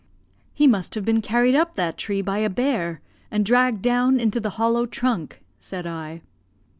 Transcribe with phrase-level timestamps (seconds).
[0.51, 4.39] "He must have been carried up that tree by a bear, and dragged down into
[4.39, 6.23] the hollow trunk," said I.